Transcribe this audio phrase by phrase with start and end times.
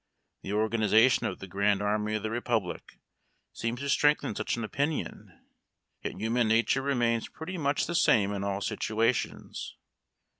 [0.41, 2.97] The organization of the Grand Army of the Republic
[3.53, 5.45] seems to strengthen such an opinion,
[6.01, 9.75] yet human nature remains pretty much the same in all situations.